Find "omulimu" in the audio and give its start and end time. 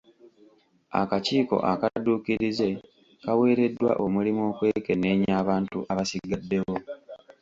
4.05-4.41